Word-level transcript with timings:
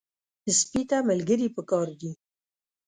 سپي 0.59 0.81
ته 0.89 0.97
ملګري 1.09 1.47
پکار 1.55 1.87
دي. 1.99 2.11